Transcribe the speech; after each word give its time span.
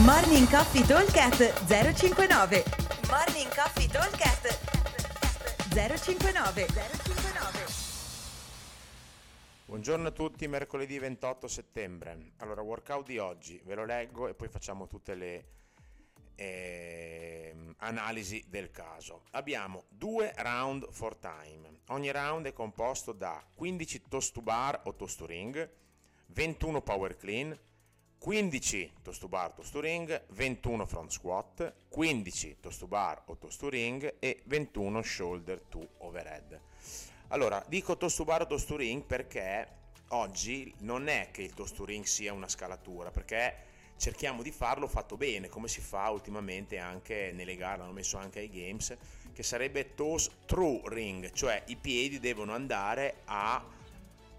Morning 0.00 0.48
Coffee 0.48 0.86
Talkcast 0.86 1.66
059 1.66 2.64
Morning 3.10 3.54
Coffee 3.54 3.86
Talkcast 3.86 4.58
059 5.68 6.66
059 6.66 7.66
Buongiorno 9.66 10.08
a 10.08 10.10
tutti, 10.10 10.48
mercoledì 10.48 10.98
28 10.98 11.46
settembre. 11.46 12.32
Allora, 12.38 12.62
workout 12.62 13.04
di 13.04 13.18
oggi, 13.18 13.60
ve 13.66 13.74
lo 13.74 13.84
leggo 13.84 14.28
e 14.28 14.34
poi 14.34 14.48
facciamo 14.48 14.86
tutte 14.86 15.14
le 15.14 15.44
eh, 16.36 17.54
analisi 17.76 18.42
del 18.48 18.70
caso. 18.70 19.24
Abbiamo 19.32 19.84
due 19.90 20.32
round 20.38 20.90
for 20.90 21.16
time. 21.16 21.80
Ogni 21.88 22.10
round 22.10 22.46
è 22.46 22.54
composto 22.54 23.12
da 23.12 23.44
15 23.54 24.04
toast 24.08 24.32
to 24.32 24.40
bar 24.40 24.80
o 24.84 24.94
toast 24.94 25.18
to 25.18 25.26
ring, 25.26 25.68
21 26.28 26.80
power 26.80 27.14
clean, 27.14 27.54
15 28.24 28.92
toast 29.02 29.18
to 29.18 29.26
bar 29.26 29.52
toast 29.52 29.72
to 29.72 29.80
ring, 29.80 30.20
21 30.32 30.86
front 30.86 31.10
squat, 31.10 31.74
15 31.88 32.56
toast 32.60 32.78
to 32.78 32.86
bar 32.86 33.20
o 33.26 33.36
toast 33.36 33.58
to 33.58 33.68
ring 33.68 34.14
e 34.20 34.42
21 34.44 35.02
shoulder 35.02 35.60
to 35.68 35.84
overhead. 35.98 36.60
Allora, 37.28 37.64
dico 37.66 37.96
toast 37.96 38.18
to 38.18 38.24
bar 38.24 38.42
o 38.42 38.46
toast 38.46 38.68
to 38.68 38.76
ring 38.76 39.02
perché 39.02 39.66
oggi 40.10 40.72
non 40.78 41.08
è 41.08 41.30
che 41.32 41.42
il 41.42 41.52
toast 41.52 41.74
to 41.74 41.84
ring 41.84 42.04
sia 42.04 42.32
una 42.32 42.46
scalatura, 42.46 43.10
perché 43.10 43.56
cerchiamo 43.96 44.42
di 44.42 44.52
farlo 44.52 44.86
fatto 44.86 45.16
bene, 45.16 45.48
come 45.48 45.66
si 45.66 45.80
fa 45.80 46.08
ultimamente 46.10 46.78
anche 46.78 47.32
nelle 47.34 47.56
gare, 47.56 47.78
l'hanno 47.78 47.90
messo 47.90 48.18
anche 48.18 48.38
ai 48.38 48.50
games, 48.50 48.96
che 49.32 49.42
sarebbe 49.42 49.94
toast 49.96 50.44
true 50.46 50.80
ring, 50.84 51.32
cioè 51.32 51.60
i 51.66 51.76
piedi 51.76 52.20
devono 52.20 52.54
andare 52.54 53.22
a 53.24 53.80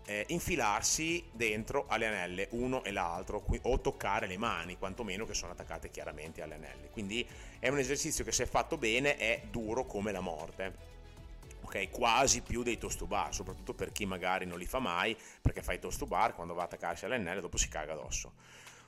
eh, 0.05 0.25
infilarsi 0.29 1.23
dentro 1.31 1.85
alle 1.87 2.07
anelle, 2.07 2.47
uno 2.51 2.83
e 2.83 2.91
l'altro, 2.91 3.43
o 3.61 3.79
toccare 3.79 4.27
le 4.27 4.37
mani, 4.37 4.77
quantomeno 4.77 5.25
che 5.25 5.33
sono 5.33 5.51
attaccate 5.51 5.89
chiaramente 5.89 6.41
alle 6.41 6.55
anelle. 6.55 6.89
Quindi 6.91 7.27
è 7.59 7.69
un 7.69 7.77
esercizio 7.77 8.23
che 8.23 8.31
se 8.31 8.45
fatto 8.45 8.77
bene 8.77 9.17
è 9.17 9.43
duro 9.49 9.85
come 9.85 10.11
la 10.11 10.21
morte 10.21 10.91
ok? 11.63 11.89
Quasi 11.89 12.41
più 12.41 12.61
dei 12.61 12.77
toast 12.77 12.99
to 12.99 13.07
bar, 13.07 13.33
soprattutto 13.33 13.73
per 13.73 13.91
chi 13.91 14.05
magari 14.05 14.45
non 14.45 14.59
li 14.59 14.65
fa 14.65 14.79
mai, 14.79 15.17
perché 15.41 15.61
fa 15.61 15.73
i 15.73 15.79
toast 15.79 15.99
to 15.99 16.05
bar, 16.05 16.35
quando 16.35 16.53
va 16.53 16.61
a 16.61 16.65
attaccarsi 16.65 17.05
all'NL 17.05 17.41
dopo 17.41 17.57
si 17.57 17.67
caga 17.67 17.93
addosso. 17.93 18.33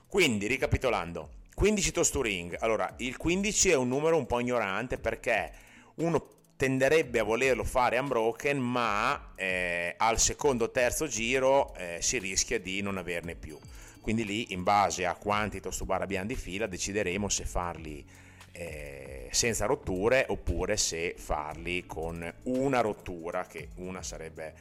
Quindi, 0.07 0.47
ricapitolando, 0.47 1.29
15 1.55 1.91
toast 1.91 2.11
to 2.11 2.21
ring. 2.21 2.57
Allora, 2.59 2.93
il 2.97 3.17
15 3.17 3.69
è 3.69 3.75
un 3.75 3.87
numero 3.87 4.17
un 4.17 4.25
po' 4.25 4.39
ignorante 4.39 4.97
perché 4.97 5.51
uno 5.95 6.27
tenderebbe 6.55 7.19
a 7.19 7.23
volerlo 7.23 7.63
fare 7.63 7.97
unbroken, 7.97 8.57
ma 8.57 9.33
eh, 9.35 9.95
al 9.97 10.19
secondo 10.19 10.65
o 10.65 10.71
terzo 10.71 11.07
giro 11.07 11.73
eh, 11.75 11.97
si 12.01 12.17
rischia 12.17 12.59
di 12.59 12.81
non 12.81 12.97
averne 12.97 13.35
più. 13.35 13.57
Quindi 14.01 14.23
lì, 14.23 14.53
in 14.53 14.63
base 14.63 15.05
a 15.05 15.15
quanti 15.15 15.59
toast 15.59 15.79
to 15.79 15.85
bar 15.85 16.01
abbiamo 16.01 16.27
di 16.27 16.35
fila, 16.35 16.67
decideremo 16.67 17.27
se 17.27 17.45
farli 17.45 18.05
eh, 18.51 19.27
senza 19.31 19.65
rotture 19.65 20.25
oppure 20.29 20.77
se 20.77 21.15
farli 21.17 21.85
con 21.85 22.33
una 22.43 22.81
rottura, 22.81 23.45
che 23.47 23.69
una 23.75 24.03
sarebbe 24.03 24.53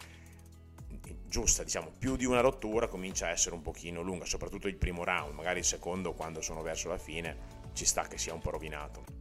giusta, 1.27 1.63
diciamo 1.63 1.93
più 1.99 2.17
di 2.17 2.25
una 2.25 2.41
rottura 2.41 2.89
comincia 2.89 3.27
a 3.27 3.31
essere 3.31 3.55
un 3.55 3.63
pochino 3.63 4.03
lunga, 4.03 4.25
soprattutto 4.25 4.67
il 4.67 4.77
primo 4.77 5.05
round, 5.05 5.35
magari 5.35 5.59
il 5.59 5.65
secondo 5.65 6.13
quando 6.13 6.41
sono 6.41 6.63
verso 6.63 6.89
la 6.89 6.99
fine 6.99 7.37
ci 7.75 7.85
sta 7.85 8.07
che 8.07 8.19
sia 8.19 8.33
un 8.33 8.41
po' 8.41 8.51
rovinato. 8.51 9.14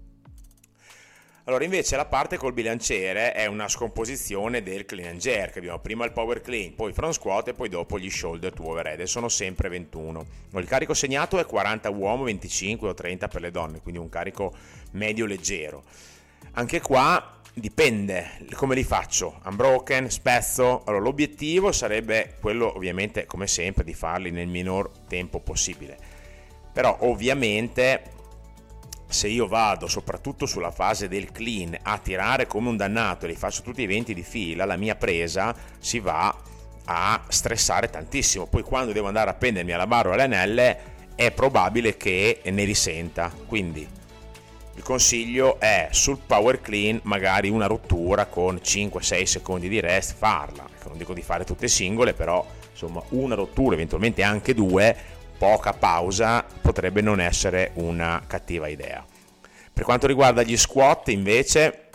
Allora 1.45 1.65
invece 1.65 1.97
la 1.97 2.05
parte 2.05 2.37
col 2.37 2.53
bilanciere 2.53 3.33
è 3.33 3.47
una 3.47 3.67
scomposizione 3.67 4.63
del 4.63 4.85
clean 4.85 5.09
and 5.09 5.19
jerk, 5.19 5.57
abbiamo 5.57 5.77
prima 5.79 6.05
il 6.05 6.13
power 6.13 6.39
clean, 6.39 6.73
poi 6.73 6.87
il 6.87 6.93
front 6.93 7.15
squat 7.15 7.49
e 7.49 7.53
poi 7.53 7.67
dopo 7.67 7.99
gli 7.99 8.09
shoulder 8.09 8.53
to 8.53 8.65
overhead 8.65 9.03
sono 9.03 9.27
sempre 9.27 9.67
21. 9.67 10.25
Il 10.53 10.65
carico 10.65 10.93
segnato 10.93 11.37
è 11.39 11.45
40 11.45 11.89
uomo, 11.89 12.23
25 12.23 12.87
o 12.87 12.93
30 12.93 13.27
per 13.27 13.41
le 13.41 13.51
donne, 13.51 13.81
quindi 13.81 13.99
un 13.99 14.07
carico 14.07 14.53
medio 14.91 15.25
leggero. 15.25 15.83
Anche 16.53 16.79
qua 16.79 17.41
dipende 17.53 18.37
come 18.53 18.73
li 18.73 18.85
faccio, 18.85 19.41
unbroken, 19.43 20.09
spezzo. 20.09 20.83
Allora 20.85 21.03
l'obiettivo 21.03 21.73
sarebbe 21.73 22.37
quello 22.39 22.73
ovviamente 22.73 23.25
come 23.25 23.47
sempre 23.47 23.83
di 23.83 23.93
farli 23.93 24.31
nel 24.31 24.47
minor 24.47 24.91
tempo 25.09 25.41
possibile. 25.41 25.97
Però 26.71 26.99
ovviamente 27.01 28.11
se 29.13 29.27
io 29.27 29.47
vado 29.47 29.87
soprattutto 29.87 30.45
sulla 30.45 30.71
fase 30.71 31.07
del 31.07 31.31
clean 31.31 31.77
a 31.83 31.97
tirare 31.99 32.47
come 32.47 32.69
un 32.69 32.77
dannato 32.77 33.25
e 33.25 33.29
li 33.29 33.35
faccio 33.35 33.61
tutti 33.61 33.83
i 33.83 33.85
20 33.85 34.13
di 34.13 34.23
fila, 34.23 34.65
la 34.65 34.75
mia 34.75 34.95
presa 34.95 35.55
si 35.79 35.99
va 35.99 36.35
a 36.85 37.23
stressare 37.27 37.89
tantissimo. 37.89 38.47
Poi 38.47 38.63
quando 38.63 38.91
devo 38.91 39.07
andare 39.07 39.29
a 39.29 39.35
prendermi 39.35 39.71
alla 39.71 39.87
barra 39.87 40.09
o 40.09 40.13
alle 40.13 40.23
anelle 40.23 40.77
è 41.15 41.31
probabile 41.31 41.95
che 41.95 42.41
ne 42.43 42.63
risenta. 42.63 43.31
Quindi 43.45 43.87
il 44.75 44.83
consiglio 44.83 45.59
è 45.59 45.89
sul 45.91 46.17
power 46.25 46.59
clean 46.59 46.99
magari 47.03 47.49
una 47.49 47.67
rottura 47.67 48.25
con 48.25 48.55
5-6 48.55 49.23
secondi 49.23 49.69
di 49.69 49.79
rest 49.79 50.15
farla. 50.17 50.67
Non 50.87 50.97
dico 50.97 51.13
di 51.13 51.21
fare 51.21 51.43
tutte 51.43 51.67
singole, 51.67 52.13
però 52.13 52.43
insomma 52.71 53.01
una 53.09 53.35
rottura, 53.35 53.75
eventualmente 53.75 54.23
anche 54.23 54.55
due, 54.55 54.95
poca 55.43 55.73
pausa 55.73 56.45
potrebbe 56.61 57.01
non 57.01 57.19
essere 57.19 57.71
una 57.73 58.23
cattiva 58.25 58.69
idea. 58.69 59.05
Per 59.73 59.83
quanto 59.83 60.07
riguarda 60.07 60.41
gli 60.41 60.55
squat 60.55 61.09
invece 61.09 61.89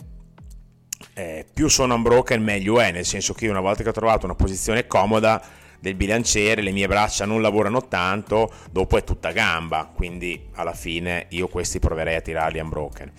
eh, 1.15 1.47
più 1.51 1.67
sono 1.67 1.95
unbroken 1.95 2.43
meglio 2.43 2.79
è, 2.79 2.91
nel 2.91 3.05
senso 3.05 3.33
che 3.33 3.47
una 3.47 3.59
volta 3.59 3.81
che 3.81 3.89
ho 3.89 3.91
trovato 3.91 4.25
una 4.25 4.35
posizione 4.35 4.85
comoda 4.85 5.41
del 5.79 5.95
bilanciere, 5.95 6.61
le 6.61 6.69
mie 6.69 6.85
braccia 6.85 7.25
non 7.25 7.41
lavorano 7.41 7.87
tanto, 7.87 8.53
dopo 8.69 8.99
è 8.99 9.03
tutta 9.03 9.31
gamba, 9.31 9.89
quindi 9.95 10.49
alla 10.53 10.73
fine 10.75 11.25
io 11.29 11.47
questi 11.47 11.79
proverei 11.79 12.17
a 12.17 12.21
tirarli 12.21 12.59
unbroken. 12.59 13.11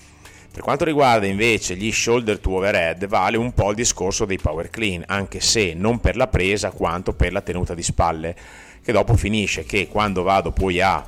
Per 0.53 0.63
quanto 0.63 0.85
riguarda 0.85 1.27
invece 1.27 1.77
gli 1.77 1.93
shoulder 1.93 2.39
to 2.41 2.51
overhead, 2.57 3.07
vale 3.07 3.37
un 3.37 3.53
po' 3.53 3.71
il 3.71 3.77
discorso 3.77 4.25
dei 4.25 4.39
power 4.39 4.69
clean, 4.69 5.05
anche 5.07 5.41
se 5.41 5.75
non 5.75 6.01
per 6.01 6.17
la 6.17 6.27
presa 6.27 6.71
quanto 6.71 7.13
per 7.13 7.33
la 7.33 7.41
tenuta 7.41 7.73
di 7.73 7.83
spalle 7.83 8.35
che 8.83 8.93
dopo 8.93 9.15
finisce 9.15 9.65
che 9.65 9.87
quando 9.89 10.23
vado 10.23 10.51
poi 10.51 10.81
a 10.81 11.07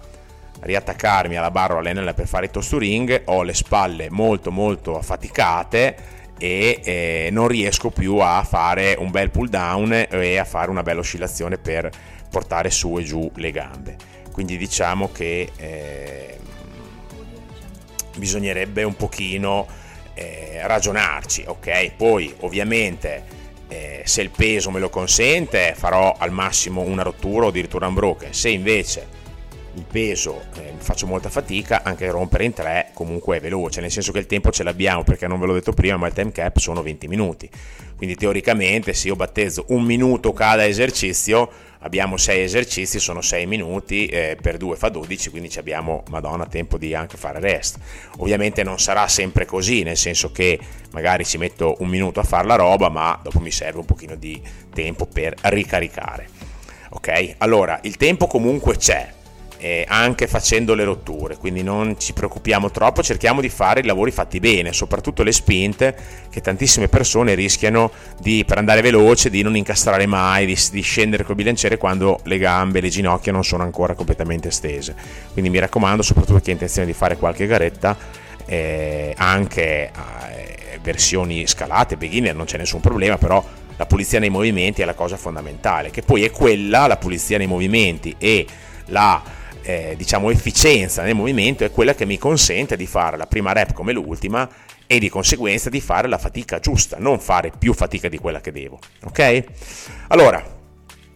riattaccarmi 0.60 1.36
alla 1.36 1.50
barra 1.50 1.74
o 1.74 1.78
all'enella 1.78 2.14
per 2.14 2.28
fare 2.28 2.46
i 2.46 2.50
tosturing 2.50 3.22
ho 3.24 3.42
le 3.42 3.54
spalle 3.54 4.10
molto 4.10 4.52
molto 4.52 4.96
affaticate 4.96 5.96
e 6.38 6.80
eh, 6.82 7.28
non 7.32 7.48
riesco 7.48 7.90
più 7.90 8.18
a 8.18 8.44
fare 8.44 8.96
un 8.98 9.10
bel 9.10 9.30
pull 9.30 9.48
down 9.48 10.06
e 10.08 10.38
a 10.38 10.44
fare 10.44 10.70
una 10.70 10.82
bella 10.82 11.00
oscillazione 11.00 11.58
per 11.58 11.90
portare 12.30 12.70
su 12.70 12.96
e 12.98 13.02
giù 13.02 13.30
le 13.36 13.50
gambe. 13.50 13.96
Quindi 14.32 14.56
diciamo 14.56 15.10
che 15.12 15.50
eh, 15.56 16.38
bisognerebbe 18.16 18.82
un 18.82 18.96
pochino 18.96 19.66
eh, 20.14 20.60
ragionarci 20.64 21.44
ok? 21.46 21.92
Poi 21.96 22.34
ovviamente 22.40 23.40
eh, 23.68 24.02
se 24.04 24.22
il 24.22 24.30
peso 24.30 24.70
me 24.70 24.80
lo 24.80 24.90
consente 24.90 25.74
farò 25.76 26.14
al 26.18 26.30
massimo 26.30 26.82
una 26.82 27.02
rottura 27.02 27.46
o 27.46 27.48
addirittura 27.48 27.86
un 27.86 27.94
broken, 27.94 28.32
se 28.32 28.50
invece 28.50 29.20
il 29.74 29.84
peso 29.90 30.42
eh, 30.56 30.74
faccio 30.76 31.06
molta 31.06 31.30
fatica, 31.30 31.82
anche 31.82 32.10
rompere 32.10 32.44
in 32.44 32.52
tre 32.52 32.90
comunque 32.92 33.38
è 33.38 33.40
veloce, 33.40 33.80
nel 33.80 33.90
senso 33.90 34.12
che 34.12 34.18
il 34.18 34.26
tempo 34.26 34.50
ce 34.50 34.62
l'abbiamo 34.62 35.02
perché 35.04 35.26
non 35.26 35.40
ve 35.40 35.46
l'ho 35.46 35.54
detto 35.54 35.72
prima, 35.72 35.96
ma 35.96 36.06
il 36.06 36.12
time 36.12 36.32
cap 36.32 36.58
sono 36.58 36.82
20 36.82 37.08
minuti. 37.08 37.48
Quindi 37.96 38.16
teoricamente 38.16 38.92
se 38.94 39.08
io 39.08 39.16
battezzo 39.16 39.66
un 39.68 39.82
minuto 39.84 40.32
cada 40.32 40.66
esercizio, 40.66 41.48
abbiamo 41.82 42.16
6 42.16 42.42
esercizi, 42.42 42.98
sono 42.98 43.20
6 43.20 43.46
minuti, 43.46 44.06
eh, 44.06 44.36
per 44.40 44.56
2 44.56 44.76
fa 44.76 44.88
12, 44.88 45.30
quindi 45.30 45.50
abbiamo, 45.56 46.02
madonna, 46.10 46.46
tempo 46.46 46.78
di 46.78 46.94
anche 46.94 47.16
fare 47.16 47.38
rest. 47.38 47.78
Ovviamente 48.18 48.62
non 48.62 48.78
sarà 48.78 49.06
sempre 49.08 49.44
così, 49.46 49.82
nel 49.82 49.96
senso 49.96 50.32
che 50.32 50.58
magari 50.90 51.24
ci 51.24 51.38
metto 51.38 51.76
un 51.78 51.88
minuto 51.88 52.20
a 52.20 52.24
fare 52.24 52.46
la 52.46 52.56
roba, 52.56 52.88
ma 52.88 53.18
dopo 53.22 53.38
mi 53.38 53.52
serve 53.52 53.78
un 53.78 53.84
pochino 53.84 54.16
di 54.16 54.40
tempo 54.74 55.06
per 55.06 55.34
ricaricare. 55.42 56.28
Ok? 56.90 57.36
Allora, 57.38 57.78
il 57.82 57.96
tempo 57.96 58.26
comunque 58.26 58.76
c'è, 58.76 59.12
eh, 59.62 59.84
anche 59.86 60.26
facendo 60.26 60.74
le 60.74 60.82
rotture, 60.82 61.36
quindi 61.36 61.62
non 61.62 61.94
ci 61.96 62.12
preoccupiamo 62.12 62.72
troppo, 62.72 63.00
cerchiamo 63.00 63.40
di 63.40 63.48
fare 63.48 63.78
i 63.78 63.84
lavori 63.84 64.10
fatti 64.10 64.40
bene, 64.40 64.72
soprattutto 64.72 65.22
le 65.22 65.30
spinte 65.30 65.96
che 66.30 66.40
tantissime 66.40 66.88
persone 66.88 67.34
rischiano 67.34 67.92
di, 68.18 68.44
per 68.44 68.58
andare 68.58 68.80
veloce, 68.80 69.30
di 69.30 69.40
non 69.42 69.54
incastrare 69.54 70.06
mai, 70.06 70.46
di, 70.46 70.58
di 70.72 70.80
scendere 70.80 71.22
col 71.22 71.36
bilanciere 71.36 71.76
quando 71.76 72.18
le 72.24 72.38
gambe, 72.38 72.80
le 72.80 72.88
ginocchia 72.88 73.30
non 73.30 73.44
sono 73.44 73.62
ancora 73.62 73.94
completamente 73.94 74.50
stese. 74.50 74.96
Quindi 75.32 75.48
mi 75.48 75.60
raccomando, 75.60 76.02
soprattutto 76.02 76.40
chi 76.40 76.50
ha 76.50 76.54
intenzione 76.54 76.88
di 76.88 76.92
fare 76.92 77.16
qualche 77.16 77.46
garetta, 77.46 77.96
eh, 78.46 79.14
anche 79.16 79.92
eh, 79.92 80.78
versioni 80.82 81.46
scalate, 81.46 81.96
beginner, 81.96 82.34
non 82.34 82.46
c'è 82.46 82.58
nessun 82.58 82.80
problema, 82.80 83.16
però 83.16 83.44
la 83.76 83.86
pulizia 83.86 84.18
nei 84.18 84.28
movimenti 84.28 84.82
è 84.82 84.84
la 84.84 84.94
cosa 84.94 85.16
fondamentale, 85.16 85.90
che 85.90 86.02
poi 86.02 86.24
è 86.24 86.32
quella, 86.32 86.88
la 86.88 86.96
pulizia 86.96 87.38
nei 87.38 87.46
movimenti 87.46 88.12
e 88.18 88.44
la 88.86 89.22
eh, 89.62 89.94
diciamo, 89.96 90.30
efficienza 90.30 91.02
nel 91.02 91.14
movimento 91.14 91.64
è 91.64 91.70
quella 91.70 91.94
che 91.94 92.04
mi 92.04 92.18
consente 92.18 92.76
di 92.76 92.86
fare 92.86 93.16
la 93.16 93.26
prima 93.26 93.52
rep 93.52 93.72
come 93.72 93.92
l'ultima 93.92 94.48
e 94.86 94.98
di 94.98 95.08
conseguenza 95.08 95.70
di 95.70 95.80
fare 95.80 96.08
la 96.08 96.18
fatica 96.18 96.58
giusta, 96.58 96.96
non 96.98 97.18
fare 97.18 97.50
più 97.56 97.72
fatica 97.72 98.08
di 98.08 98.18
quella 98.18 98.40
che 98.40 98.52
devo. 98.52 98.78
Ok? 99.04 99.44
Allora, 100.08 100.44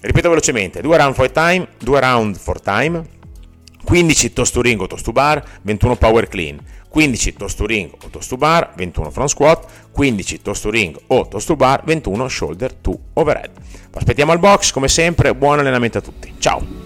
ripeto 0.01 0.29
velocemente, 0.29 0.81
due 0.81 0.97
round 0.97 1.15
for 1.15 1.31
time, 1.31 1.69
due 1.79 2.01
round 2.01 2.39
for 2.39 2.61
time, 2.61 3.05
15 3.85 4.33
toast 4.33 4.53
to 4.53 4.63
ring 4.63 4.81
o 4.81 4.87
toast 4.87 5.05
to 5.05 5.13
bar, 5.13 5.43
21 5.63 5.97
power 5.97 6.27
clean, 6.29 6.61
15 6.91 7.35
toast 7.35 7.57
to 7.57 7.67
ring 7.67 7.93
o 8.03 8.09
toast 8.09 8.29
to 8.29 8.37
bar, 8.37 8.73
21 8.75 9.11
front 9.11 9.31
squat, 9.31 9.67
15 9.93 10.43
toast 10.43 10.63
to 10.63 10.71
ring 10.71 10.99
o 11.09 11.29
toast 11.29 11.47
to 11.47 11.57
bar, 11.57 11.83
21 11.85 12.29
shoulder 12.29 12.73
to 12.81 12.99
overhead. 13.15 13.51
Aspettiamo 13.93 14.33
al 14.33 14.39
box, 14.39 14.73
come 14.73 14.89
sempre, 14.89 15.35
buon 15.35 15.59
allenamento 15.59 15.99
a 15.99 16.01
tutti. 16.01 16.35
Ciao! 16.39 16.86